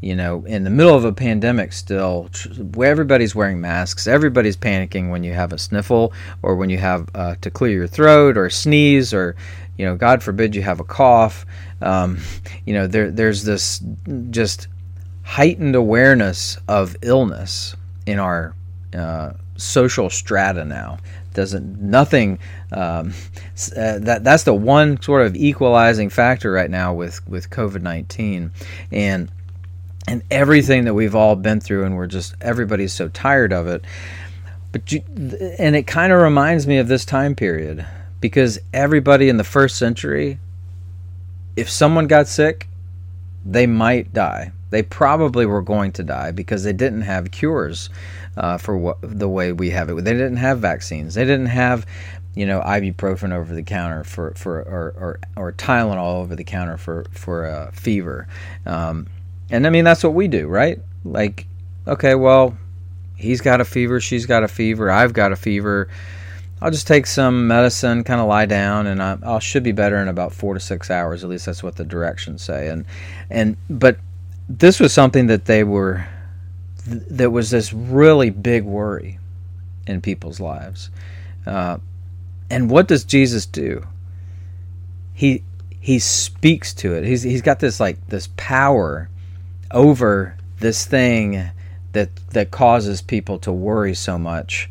you 0.00 0.16
know, 0.16 0.44
in 0.46 0.64
the 0.64 0.70
middle 0.70 0.94
of 0.94 1.04
a 1.04 1.12
pandemic 1.12 1.72
still, 1.72 2.30
where 2.74 2.90
everybody's 2.90 3.34
wearing 3.34 3.60
masks, 3.60 4.06
everybody's 4.06 4.56
panicking 4.56 5.10
when 5.10 5.22
you 5.24 5.32
have 5.32 5.52
a 5.52 5.58
sniffle 5.58 6.12
or 6.42 6.56
when 6.56 6.70
you 6.70 6.78
have 6.78 7.08
uh, 7.14 7.34
to 7.42 7.50
clear 7.50 7.72
your 7.72 7.86
throat 7.86 8.36
or 8.36 8.48
sneeze 8.48 9.12
or, 9.12 9.36
you 9.76 9.84
know, 9.84 9.96
God 9.96 10.22
forbid 10.22 10.54
you 10.54 10.62
have 10.62 10.80
a 10.80 10.84
cough. 10.84 11.44
Um, 11.82 12.18
you 12.64 12.72
know, 12.72 12.86
there, 12.86 13.10
there's 13.10 13.44
this 13.44 13.82
just 14.30 14.68
heightened 15.22 15.76
awareness 15.76 16.56
of 16.66 16.96
illness 17.02 17.76
in 18.06 18.18
our 18.18 18.54
uh, 18.94 19.32
social 19.56 20.10
strata 20.10 20.64
now. 20.64 20.98
Doesn't 21.32 21.80
nothing 21.80 22.40
um, 22.72 23.12
uh, 23.76 24.00
that 24.00 24.24
that's 24.24 24.42
the 24.42 24.54
one 24.54 25.00
sort 25.00 25.24
of 25.24 25.36
equalizing 25.36 26.10
factor 26.10 26.50
right 26.50 26.68
now 26.68 26.92
with 26.92 27.26
with 27.28 27.50
COVID 27.50 27.82
nineteen 27.82 28.50
and 28.90 29.30
and 30.06 30.22
everything 30.30 30.84
that 30.84 30.94
we've 30.94 31.14
all 31.14 31.36
been 31.36 31.60
through, 31.60 31.84
and 31.84 31.96
we're 31.96 32.06
just 32.06 32.34
everybody's 32.40 32.92
so 32.92 33.08
tired 33.08 33.52
of 33.52 33.66
it. 33.66 33.84
But 34.72 34.92
you, 34.92 35.02
and 35.58 35.74
it 35.74 35.86
kind 35.86 36.12
of 36.12 36.20
reminds 36.20 36.66
me 36.66 36.78
of 36.78 36.88
this 36.88 37.04
time 37.04 37.34
period 37.34 37.86
because 38.20 38.58
everybody 38.72 39.28
in 39.28 39.36
the 39.36 39.44
first 39.44 39.76
century, 39.76 40.38
if 41.56 41.68
someone 41.68 42.06
got 42.06 42.28
sick, 42.28 42.68
they 43.44 43.66
might 43.66 44.12
die. 44.12 44.52
They 44.70 44.82
probably 44.82 45.46
were 45.46 45.62
going 45.62 45.92
to 45.92 46.04
die 46.04 46.30
because 46.30 46.62
they 46.62 46.72
didn't 46.72 47.02
have 47.02 47.32
cures 47.32 47.90
uh, 48.36 48.58
for 48.58 48.76
what, 48.76 48.98
the 49.02 49.28
way 49.28 49.52
we 49.52 49.70
have 49.70 49.90
it. 49.90 50.04
They 50.04 50.12
didn't 50.12 50.36
have 50.36 50.60
vaccines. 50.60 51.14
They 51.14 51.24
didn't 51.24 51.46
have, 51.46 51.86
you 52.36 52.46
know, 52.46 52.60
ibuprofen 52.60 53.32
over 53.32 53.52
the 53.52 53.64
counter 53.64 54.04
for, 54.04 54.32
for 54.36 54.60
or, 54.60 54.94
or, 54.96 55.20
or 55.34 55.52
Tylenol 55.52 56.22
over 56.22 56.36
the 56.36 56.44
counter 56.44 56.76
for 56.76 57.06
for 57.10 57.46
uh, 57.46 57.70
fever. 57.72 58.28
Um, 58.64 59.08
and 59.50 59.66
I 59.66 59.70
mean, 59.70 59.84
that's 59.84 60.04
what 60.04 60.14
we 60.14 60.28
do, 60.28 60.46
right? 60.46 60.78
Like, 61.04 61.46
okay, 61.86 62.14
well, 62.14 62.56
he's 63.16 63.40
got 63.40 63.60
a 63.60 63.64
fever, 63.64 64.00
she's 64.00 64.26
got 64.26 64.42
a 64.42 64.48
fever, 64.48 64.90
I've 64.90 65.12
got 65.12 65.32
a 65.32 65.36
fever. 65.36 65.88
I'll 66.62 66.70
just 66.70 66.86
take 66.86 67.06
some 67.06 67.48
medicine, 67.48 68.04
kind 68.04 68.20
of 68.20 68.28
lie 68.28 68.44
down, 68.44 68.86
and 68.86 69.02
I, 69.02 69.16
I 69.22 69.38
should 69.38 69.62
be 69.62 69.72
better 69.72 69.96
in 69.96 70.08
about 70.08 70.32
four 70.32 70.52
to 70.52 70.60
six 70.60 70.90
hours. 70.90 71.24
At 71.24 71.30
least 71.30 71.46
that's 71.46 71.62
what 71.62 71.76
the 71.76 71.84
directions 71.84 72.42
say. 72.42 72.68
And 72.68 72.84
and 73.30 73.56
but 73.70 73.96
this 74.46 74.78
was 74.78 74.92
something 74.92 75.26
that 75.28 75.46
they 75.46 75.64
were. 75.64 76.06
Th- 76.84 77.02
there 77.08 77.30
was 77.30 77.48
this 77.48 77.72
really 77.72 78.28
big 78.28 78.64
worry 78.64 79.18
in 79.86 80.02
people's 80.02 80.38
lives. 80.38 80.90
Uh, 81.46 81.78
and 82.50 82.70
what 82.70 82.88
does 82.88 83.04
Jesus 83.04 83.46
do? 83.46 83.86
He 85.14 85.42
he 85.80 85.98
speaks 85.98 86.74
to 86.74 86.94
it. 86.94 87.04
He's 87.04 87.22
he's 87.22 87.42
got 87.42 87.60
this 87.60 87.80
like 87.80 88.06
this 88.08 88.28
power 88.36 89.08
over 89.70 90.36
this 90.58 90.84
thing 90.84 91.50
that 91.92 92.14
that 92.30 92.50
causes 92.50 93.02
people 93.02 93.38
to 93.38 93.52
worry 93.52 93.94
so 93.94 94.18
much 94.18 94.70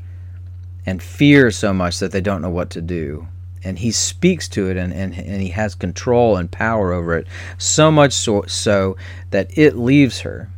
and 0.86 1.04
fear 1.04 1.52
so 1.52 1.74
much 1.74 2.00
that 2.00 2.12
they 2.12 2.22
don't 2.22 2.42
know 2.42 2.50
what 2.50 2.70
to 2.72 2.82
do. 2.82 3.28
And 3.64 3.78
he 3.78 3.92
speaks 3.92 4.48
to 4.50 4.70
it 4.70 4.78
and, 4.78 4.94
and, 4.94 5.14
and 5.14 5.42
he 5.42 5.50
has 5.50 5.76
control 5.76 6.38
and 6.38 6.50
power 6.50 6.94
over 6.94 7.18
it 7.18 7.28
so 7.58 7.92
much 7.92 8.14
so, 8.14 8.44
so 8.48 8.96
that 9.32 9.56
it 9.58 9.76
leaves 9.76 10.22
her. 10.22 10.50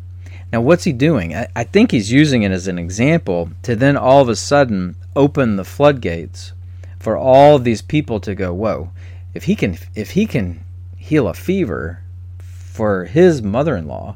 Now 0.54 0.62
what's 0.62 0.84
he 0.84 0.94
doing? 0.94 1.36
I, 1.36 1.48
I 1.56 1.64
think 1.64 1.92
he's 1.92 2.12
using 2.12 2.44
it 2.44 2.52
as 2.52 2.68
an 2.68 2.78
example 2.78 3.50
to 3.64 3.76
then 3.76 3.98
all 3.98 4.22
of 4.22 4.30
a 4.30 4.36
sudden 4.36 4.96
open 5.16 5.56
the 5.56 5.66
floodgates 5.66 6.54
for 7.00 7.18
all 7.18 7.58
these 7.58 7.82
people 7.82 8.20
to 8.20 8.36
go 8.36 8.54
whoa 8.54 8.92
if 9.34 9.46
he 9.46 9.56
can 9.56 9.78
if 9.96 10.12
he 10.12 10.26
can 10.26 10.64
heal 10.98 11.28
a 11.28 11.34
fever 11.34 12.04
for 12.40 13.06
his 13.06 13.42
mother-in-law 13.42 14.16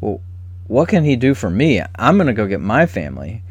well, 0.00 0.20
what 0.66 0.88
can 0.88 1.04
he 1.04 1.16
do 1.16 1.34
for 1.34 1.50
me? 1.50 1.82
I'm 1.96 2.16
going 2.16 2.26
to 2.26 2.32
go 2.32 2.46
get 2.46 2.60
my 2.60 2.86
family. 2.86 3.42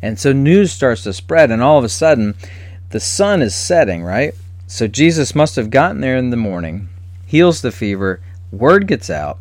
And 0.00 0.18
so 0.18 0.32
news 0.32 0.72
starts 0.72 1.04
to 1.04 1.12
spread, 1.12 1.50
and 1.50 1.62
all 1.62 1.78
of 1.78 1.84
a 1.84 1.88
sudden, 1.88 2.34
the 2.90 3.00
sun 3.00 3.40
is 3.40 3.54
setting, 3.54 4.02
right? 4.02 4.34
So 4.66 4.88
Jesus 4.88 5.34
must 5.34 5.56
have 5.56 5.70
gotten 5.70 6.00
there 6.00 6.16
in 6.16 6.30
the 6.30 6.36
morning, 6.36 6.88
heals 7.26 7.60
the 7.60 7.70
fever, 7.70 8.20
word 8.50 8.86
gets 8.86 9.10
out. 9.10 9.38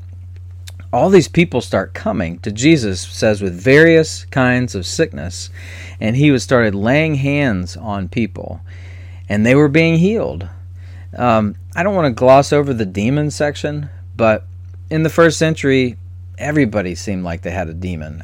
All 0.93 1.09
these 1.09 1.29
people 1.29 1.61
start 1.61 1.93
coming 1.93 2.39
to 2.39 2.51
Jesus, 2.51 3.01
says, 3.01 3.41
with 3.41 3.59
various 3.59 4.25
kinds 4.25 4.75
of 4.75 4.85
sickness. 4.85 5.49
And 5.99 6.15
he 6.15 6.31
was 6.31 6.43
started 6.43 6.75
laying 6.75 7.15
hands 7.15 7.77
on 7.77 8.09
people, 8.09 8.61
and 9.29 9.45
they 9.45 9.55
were 9.55 9.69
being 9.69 9.97
healed. 9.97 10.47
Um, 11.17 11.55
I 11.75 11.83
don't 11.83 11.95
want 11.95 12.05
to 12.05 12.19
gloss 12.19 12.51
over 12.51 12.73
the 12.73 12.85
demon 12.85 13.31
section, 13.31 13.89
but 14.15 14.45
in 14.89 15.03
the 15.03 15.09
first 15.09 15.39
century, 15.39 15.97
everybody 16.41 16.95
seemed 16.95 17.23
like 17.23 17.41
they 17.41 17.51
had 17.51 17.69
a 17.69 17.73
demon. 17.73 18.23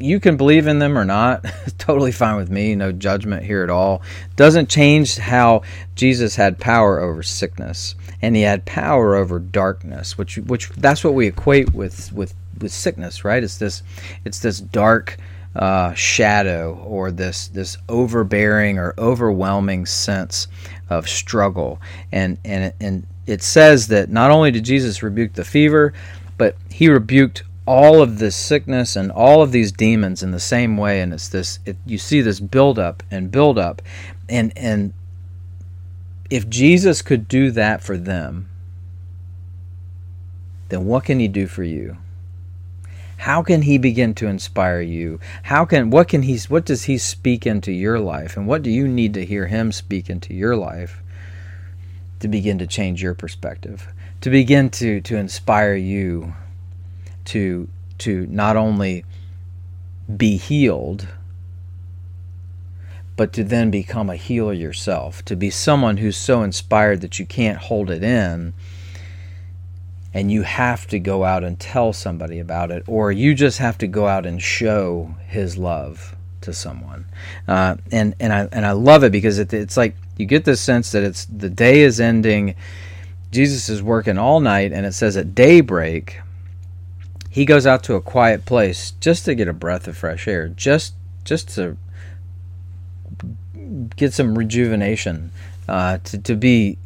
You 0.00 0.20
can 0.20 0.36
believe 0.36 0.66
in 0.66 0.78
them 0.78 0.96
or 0.96 1.04
not, 1.04 1.44
totally 1.78 2.12
fine 2.12 2.36
with 2.36 2.50
me, 2.50 2.74
no 2.74 2.92
judgment 2.92 3.44
here 3.44 3.62
at 3.62 3.70
all. 3.70 4.02
Doesn't 4.36 4.68
change 4.68 5.16
how 5.16 5.62
Jesus 5.94 6.36
had 6.36 6.58
power 6.58 7.00
over 7.00 7.22
sickness 7.22 7.94
and 8.22 8.34
he 8.34 8.42
had 8.42 8.64
power 8.64 9.14
over 9.14 9.38
darkness, 9.38 10.16
which 10.16 10.38
which 10.38 10.70
that's 10.70 11.04
what 11.04 11.14
we 11.14 11.26
equate 11.26 11.72
with 11.72 12.12
with 12.12 12.34
with 12.60 12.72
sickness, 12.72 13.24
right? 13.24 13.42
It's 13.42 13.58
this 13.58 13.82
it's 14.24 14.40
this 14.40 14.60
dark 14.60 15.16
uh, 15.54 15.94
shadow 15.94 16.74
or 16.84 17.10
this 17.10 17.48
this 17.48 17.76
overbearing 17.88 18.78
or 18.78 18.94
overwhelming 18.98 19.86
sense 19.86 20.48
of 20.90 21.08
struggle, 21.08 21.80
and 22.12 22.38
and 22.44 22.72
and 22.80 23.06
it 23.26 23.42
says 23.42 23.88
that 23.88 24.08
not 24.08 24.30
only 24.30 24.50
did 24.50 24.64
Jesus 24.64 25.02
rebuke 25.02 25.34
the 25.34 25.44
fever, 25.44 25.92
but 26.38 26.56
he 26.70 26.88
rebuked 26.88 27.42
all 27.66 28.00
of 28.00 28.18
this 28.18 28.34
sickness 28.34 28.96
and 28.96 29.12
all 29.12 29.42
of 29.42 29.52
these 29.52 29.70
demons 29.70 30.22
in 30.22 30.30
the 30.30 30.40
same 30.40 30.78
way. 30.78 31.02
And 31.02 31.12
it's 31.12 31.28
this 31.28 31.58
it, 31.66 31.76
you 31.84 31.98
see 31.98 32.22
this 32.22 32.40
build 32.40 32.78
up 32.78 33.02
and 33.10 33.30
build 33.30 33.58
up 33.58 33.82
and 34.28 34.52
and 34.56 34.94
if 36.30 36.48
Jesus 36.48 37.02
could 37.02 37.28
do 37.28 37.50
that 37.50 37.82
for 37.82 37.98
them 37.98 38.48
then 40.70 40.86
what 40.86 41.04
can 41.04 41.18
he 41.18 41.28
do 41.28 41.46
for 41.46 41.62
you? 41.62 41.96
How 43.18 43.42
can 43.42 43.62
he 43.62 43.78
begin 43.78 44.14
to 44.14 44.28
inspire 44.28 44.80
you? 44.80 45.18
How 45.44 45.64
can 45.64 45.90
what 45.90 46.08
can 46.08 46.22
he 46.22 46.38
what 46.48 46.64
does 46.64 46.84
he 46.84 46.98
speak 46.98 47.46
into 47.46 47.72
your 47.72 47.98
life? 47.98 48.36
And 48.36 48.46
what 48.46 48.62
do 48.62 48.70
you 48.70 48.86
need 48.86 49.14
to 49.14 49.26
hear 49.26 49.46
him 49.46 49.72
speak 49.72 50.08
into 50.08 50.32
your 50.32 50.56
life 50.56 51.02
to 52.20 52.28
begin 52.28 52.58
to 52.58 52.66
change 52.66 53.02
your 53.02 53.14
perspective 53.14 53.88
to 54.20 54.30
begin 54.30 54.70
to 54.70 55.00
to 55.02 55.16
inspire 55.16 55.74
you 55.74 56.34
to 57.24 57.68
to 57.98 58.26
not 58.26 58.56
only 58.56 59.04
be 60.16 60.36
healed 60.36 61.08
but 63.16 63.32
to 63.32 63.42
then 63.42 63.70
become 63.70 64.08
a 64.08 64.16
healer 64.16 64.52
yourself 64.52 65.24
to 65.24 65.36
be 65.36 65.50
someone 65.50 65.96
who's 65.98 66.16
so 66.16 66.42
inspired 66.42 67.00
that 67.00 67.18
you 67.18 67.26
can't 67.26 67.58
hold 67.58 67.90
it 67.90 68.02
in 68.02 68.54
and 70.14 70.32
you 70.32 70.42
have 70.42 70.86
to 70.86 70.98
go 70.98 71.24
out 71.24 71.44
and 71.44 71.60
tell 71.60 71.92
somebody 71.92 72.38
about 72.38 72.70
it 72.70 72.82
or 72.86 73.12
you 73.12 73.34
just 73.34 73.58
have 73.58 73.76
to 73.76 73.86
go 73.86 74.06
out 74.06 74.24
and 74.24 74.42
show 74.42 75.14
his 75.26 75.58
love 75.58 76.16
to 76.40 76.52
someone. 76.52 77.04
Uh, 77.46 77.76
and 77.92 78.14
and 78.18 78.32
I 78.32 78.48
and 78.52 78.64
I 78.64 78.72
love 78.72 79.04
it 79.04 79.12
because 79.12 79.38
it, 79.38 79.52
it's 79.52 79.76
like 79.76 79.94
you 80.16 80.26
get 80.26 80.44
this 80.44 80.60
sense 80.60 80.92
that 80.92 81.02
it's 81.02 81.24
the 81.26 81.50
day 81.50 81.80
is 81.82 82.00
ending 82.00 82.54
Jesus 83.30 83.68
is 83.68 83.82
working 83.82 84.18
all 84.18 84.40
night, 84.40 84.72
and 84.72 84.86
it 84.86 84.92
says 84.92 85.16
at 85.16 85.34
daybreak, 85.34 86.20
he 87.30 87.44
goes 87.44 87.66
out 87.66 87.84
to 87.84 87.94
a 87.94 88.00
quiet 88.00 88.46
place 88.46 88.92
just 89.00 89.24
to 89.26 89.34
get 89.34 89.48
a 89.48 89.52
breath 89.52 89.86
of 89.86 89.96
fresh 89.96 90.26
air, 90.26 90.48
just 90.48 90.94
just 91.24 91.50
to 91.50 91.76
get 93.96 94.14
some 94.14 94.38
rejuvenation, 94.38 95.30
uh, 95.68 95.98
to 95.98 96.18
to 96.18 96.34
be 96.34 96.78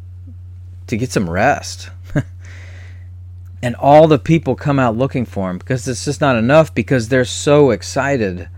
to 0.87 0.97
get 0.97 1.11
some 1.11 1.29
rest. 1.29 1.89
and 3.63 3.75
all 3.75 4.07
the 4.07 4.19
people 4.19 4.55
come 4.55 4.79
out 4.79 4.97
looking 4.97 5.25
for 5.25 5.49
him 5.49 5.57
because 5.57 5.87
it's 5.87 6.05
just 6.05 6.19
not 6.19 6.35
enough 6.35 6.75
because 6.75 7.07
they're 7.07 7.25
so 7.25 7.71
excited 7.71 8.49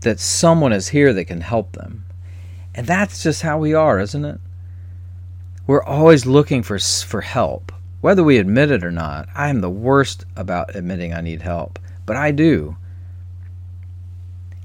that 0.00 0.18
someone 0.20 0.72
is 0.72 0.88
here 0.88 1.12
that 1.12 1.24
can 1.26 1.40
help 1.40 1.72
them. 1.72 2.04
And 2.74 2.86
that's 2.86 3.22
just 3.22 3.42
how 3.42 3.58
we 3.58 3.72
are, 3.72 3.98
isn't 4.00 4.24
it? 4.24 4.40
We're 5.66 5.82
always 5.82 6.26
looking 6.26 6.62
for 6.62 6.78
for 6.78 7.20
help, 7.20 7.72
whether 8.00 8.22
we 8.22 8.38
admit 8.38 8.70
it 8.70 8.84
or 8.84 8.92
not. 8.92 9.28
I 9.34 9.48
am 9.48 9.60
the 9.60 9.70
worst 9.70 10.24
about 10.36 10.76
admitting 10.76 11.12
I 11.12 11.20
need 11.20 11.42
help, 11.42 11.78
but 12.04 12.16
I 12.16 12.30
do. 12.30 12.76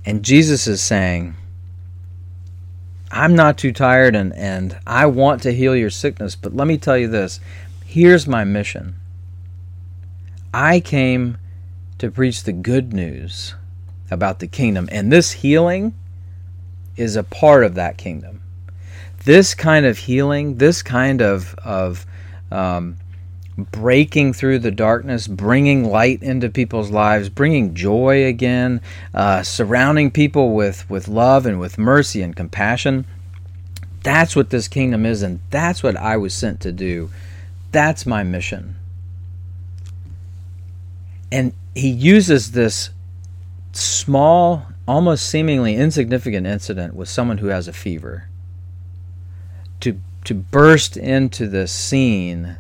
And 0.06 0.24
Jesus 0.24 0.68
is 0.68 0.82
saying, 0.82 1.36
I'm 3.12 3.36
not 3.36 3.58
too 3.58 3.74
tired 3.74 4.16
and, 4.16 4.34
and 4.34 4.78
I 4.88 5.06
want 5.08 5.44
to 5.44 5.54
heal 5.54 5.76
your 5.76 5.90
sickness, 5.90 6.36
but 6.36 6.56
let 6.56 6.68
me 6.68 6.78
tell 6.78 6.98
you 6.98 7.08
this. 7.08 7.40
Here's 7.86 8.26
my 8.26 8.44
mission 8.44 8.96
I 10.54 10.80
came 10.80 11.38
to 11.98 12.10
preach 12.10 12.44
the 12.44 12.54
good 12.54 12.94
news 12.94 13.56
about 14.10 14.40
the 14.40 14.48
kingdom, 14.48 14.90
and 14.92 15.12
this 15.12 15.32
healing 15.32 15.94
is 16.96 17.16
a 17.16 17.24
part 17.24 17.64
of 17.64 17.76
that 17.76 17.98
kingdom. 17.98 18.41
This 19.24 19.54
kind 19.54 19.86
of 19.86 19.98
healing, 19.98 20.58
this 20.58 20.82
kind 20.82 21.22
of, 21.22 21.54
of 21.64 22.06
um, 22.52 22.98
breaking 23.58 24.34
through 24.34 24.60
the 24.60 24.72
darkness, 24.72 25.28
bringing 25.28 25.86
light 25.86 26.24
into 26.24 26.50
people's 26.50 26.90
lives, 26.90 27.30
bringing 27.30 27.76
joy 27.76 28.26
again, 28.26 28.82
uh, 29.14 29.44
surrounding 29.44 30.10
people 30.10 30.54
with, 30.54 30.90
with 30.90 31.08
love 31.08 31.46
and 31.46 31.60
with 31.60 31.78
mercy 31.78 32.22
and 32.22 32.36
compassion. 32.36 33.06
That's 34.04 34.36
what 34.36 34.50
this 34.50 34.68
kingdom 34.68 35.06
is, 35.06 35.22
and 35.22 35.40
that's 35.52 35.84
what 35.84 35.96
I 35.96 36.18
was 36.18 36.34
sent 36.34 36.60
to 36.62 36.72
do. 36.72 37.12
That's 37.72 38.06
my 38.06 38.24
mission. 38.24 38.76
And 41.32 41.54
he 41.76 41.90
uses 41.90 42.52
this 42.52 42.90
small, 43.72 44.66
almost 44.88 45.28
seemingly 45.28 45.76
insignificant 45.76 46.48
incident 46.48 46.96
with 46.96 47.08
someone 47.08 47.38
who 47.38 47.48
has 47.48 47.68
a 47.68 47.74
fever 47.74 48.28
to 49.82 50.00
to 50.24 50.34
burst 50.34 50.98
into 50.98 51.48
the 51.48 51.68
scene 51.68 52.58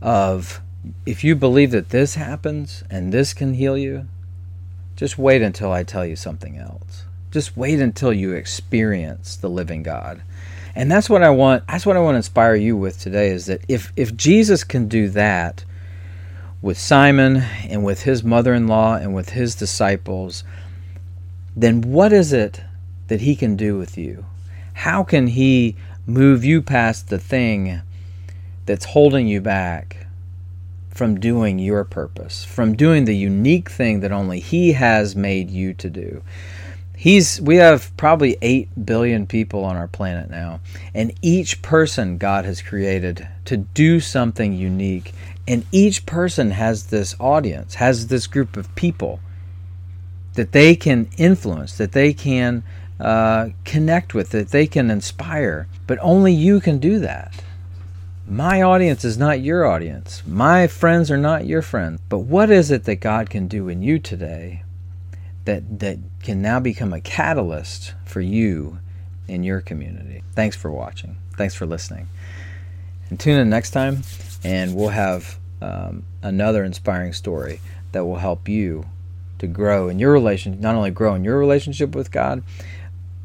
of 0.00 0.60
if 1.06 1.24
you 1.24 1.34
believe 1.34 1.70
that 1.72 1.90
this 1.90 2.14
happens 2.14 2.84
and 2.90 3.12
this 3.12 3.34
can 3.34 3.54
heal 3.54 3.76
you, 3.76 4.06
just 4.96 5.18
wait 5.18 5.42
until 5.42 5.72
I 5.72 5.82
tell 5.82 6.06
you 6.06 6.16
something 6.16 6.56
else. 6.56 7.04
Just 7.30 7.56
wait 7.56 7.80
until 7.80 8.12
you 8.12 8.32
experience 8.32 9.34
the 9.36 9.50
living 9.50 9.82
God. 9.82 10.22
And 10.76 10.90
that's 10.90 11.10
what 11.10 11.22
I 11.22 11.30
want 11.30 11.66
that's 11.66 11.86
what 11.86 11.96
I 11.96 12.00
want 12.00 12.14
to 12.14 12.18
inspire 12.18 12.54
you 12.54 12.76
with 12.76 13.00
today 13.00 13.28
is 13.28 13.46
that 13.46 13.62
if 13.68 13.92
if 13.96 14.16
Jesus 14.16 14.64
can 14.64 14.88
do 14.88 15.08
that 15.10 15.64
with 16.62 16.78
Simon 16.78 17.36
and 17.68 17.84
with 17.84 18.02
his 18.02 18.24
mother-in-law 18.24 18.96
and 18.96 19.14
with 19.14 19.30
his 19.30 19.54
disciples, 19.54 20.44
then 21.56 21.82
what 21.82 22.12
is 22.12 22.32
it 22.32 22.62
that 23.08 23.20
he 23.20 23.36
can 23.36 23.56
do 23.56 23.76
with 23.76 23.98
you? 23.98 24.24
How 24.74 25.02
can 25.02 25.28
he 25.28 25.76
move 26.06 26.44
you 26.44 26.60
past 26.60 27.08
the 27.08 27.18
thing 27.18 27.80
that's 28.66 28.84
holding 28.84 29.26
you 29.26 29.40
back 29.40 30.06
from 30.94 31.18
doing 31.18 31.58
your 31.58 31.84
purpose, 31.84 32.44
from 32.44 32.76
doing 32.76 33.04
the 33.04 33.16
unique 33.16 33.68
thing 33.68 34.00
that 34.00 34.12
only 34.12 34.38
He 34.40 34.72
has 34.72 35.16
made 35.16 35.50
you 35.50 35.74
to 35.74 35.90
do. 35.90 36.22
He's 36.96 37.40
we 37.40 37.56
have 37.56 37.94
probably 37.96 38.36
8 38.40 38.86
billion 38.86 39.26
people 39.26 39.64
on 39.64 39.76
our 39.76 39.88
planet 39.88 40.30
now, 40.30 40.60
and 40.94 41.12
each 41.20 41.60
person 41.60 42.16
God 42.18 42.44
has 42.44 42.62
created 42.62 43.26
to 43.46 43.56
do 43.56 43.98
something 43.98 44.52
unique, 44.52 45.12
and 45.48 45.66
each 45.72 46.06
person 46.06 46.52
has 46.52 46.86
this 46.86 47.16
audience, 47.18 47.74
has 47.74 48.06
this 48.06 48.28
group 48.28 48.56
of 48.56 48.72
people 48.76 49.18
that 50.34 50.52
they 50.52 50.76
can 50.76 51.08
influence, 51.18 51.76
that 51.76 51.92
they 51.92 52.12
can 52.12 52.62
uh, 53.00 53.48
connect 53.64 54.14
with, 54.14 54.30
that 54.30 54.50
they 54.50 54.66
can 54.66 54.90
inspire. 54.90 55.66
But 55.86 55.98
only 56.00 56.32
you 56.32 56.60
can 56.60 56.78
do 56.78 56.98
that. 57.00 57.42
My 58.26 58.62
audience 58.62 59.04
is 59.04 59.18
not 59.18 59.40
your 59.40 59.66
audience. 59.66 60.22
My 60.26 60.66
friends 60.66 61.10
are 61.10 61.18
not 61.18 61.46
your 61.46 61.60
friends. 61.60 62.00
But 62.08 62.20
what 62.20 62.50
is 62.50 62.70
it 62.70 62.84
that 62.84 62.96
God 62.96 63.28
can 63.28 63.48
do 63.48 63.68
in 63.68 63.82
you 63.82 63.98
today 63.98 64.62
that, 65.44 65.80
that 65.80 65.98
can 66.22 66.40
now 66.40 66.58
become 66.58 66.94
a 66.94 67.00
catalyst 67.00 67.92
for 68.06 68.22
you 68.22 68.78
in 69.28 69.44
your 69.44 69.60
community? 69.60 70.22
Thanks 70.32 70.56
for 70.56 70.70
watching. 70.70 71.16
Thanks 71.36 71.54
for 71.54 71.66
listening. 71.66 72.08
And 73.10 73.20
tune 73.20 73.38
in 73.38 73.50
next 73.50 73.72
time, 73.72 74.02
and 74.42 74.74
we'll 74.74 74.88
have 74.88 75.38
um, 75.60 76.04
another 76.22 76.64
inspiring 76.64 77.12
story 77.12 77.60
that 77.92 78.06
will 78.06 78.16
help 78.16 78.48
you 78.48 78.86
to 79.38 79.46
grow 79.46 79.88
in 79.88 79.98
your 79.98 80.12
relation, 80.12 80.60
not 80.60 80.74
only 80.74 80.90
grow 80.90 81.14
in 81.14 81.24
your 81.24 81.38
relationship 81.38 81.94
with 81.94 82.10
God, 82.10 82.42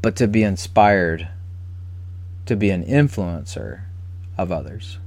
but 0.02 0.16
to 0.16 0.26
be 0.26 0.42
inspired 0.42 1.28
to 2.46 2.56
be 2.56 2.70
an 2.70 2.84
influencer 2.84 3.82
of 4.36 4.50
others. 4.50 4.98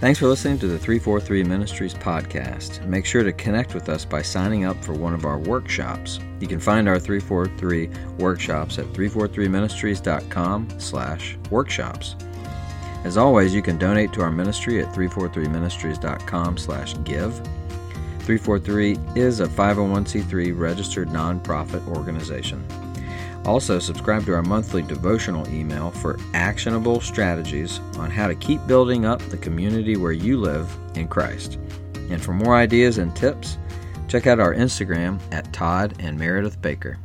Thanks 0.00 0.18
for 0.18 0.26
listening 0.26 0.58
to 0.58 0.66
the 0.66 0.78
343 0.78 1.44
Ministries 1.44 1.94
podcast. 1.94 2.84
Make 2.86 3.06
sure 3.06 3.22
to 3.22 3.32
connect 3.32 3.74
with 3.74 3.88
us 3.88 4.04
by 4.04 4.22
signing 4.22 4.64
up 4.64 4.82
for 4.84 4.92
one 4.92 5.14
of 5.14 5.24
our 5.24 5.38
workshops. 5.38 6.20
You 6.40 6.46
can 6.46 6.60
find 6.60 6.88
our 6.88 6.98
343 6.98 7.88
workshops 8.18 8.78
at 8.78 8.86
343ministries.com 8.86 10.68
slash 10.78 11.38
workshops. 11.50 12.16
As 13.04 13.16
always, 13.16 13.54
you 13.54 13.62
can 13.62 13.78
donate 13.78 14.12
to 14.14 14.22
our 14.22 14.30
ministry 14.30 14.82
at 14.82 14.92
343ministries.com 14.94 16.58
slash 16.58 16.94
give. 17.04 17.36
343 18.24 18.98
is 19.14 19.40
a 19.40 19.46
501c3 19.46 20.58
registered 20.58 21.08
nonprofit 21.08 21.86
organization. 21.86 22.62
Also, 23.44 23.78
subscribe 23.78 24.24
to 24.24 24.34
our 24.34 24.42
monthly 24.42 24.82
devotional 24.82 25.46
email 25.48 25.90
for 25.90 26.18
actionable 26.32 27.00
strategies 27.00 27.78
on 27.98 28.10
how 28.10 28.26
to 28.26 28.34
keep 28.34 28.66
building 28.66 29.04
up 29.04 29.20
the 29.28 29.36
community 29.36 29.96
where 29.96 30.12
you 30.12 30.38
live 30.38 30.74
in 30.94 31.08
Christ. 31.08 31.58
And 32.10 32.22
for 32.22 32.32
more 32.32 32.56
ideas 32.56 32.98
and 32.98 33.14
tips, 33.14 33.58
check 34.08 34.26
out 34.26 34.40
our 34.40 34.54
Instagram 34.54 35.20
at 35.30 35.52
Todd 35.52 35.94
and 35.98 36.18
Meredith 36.18 36.60
Baker. 36.62 36.98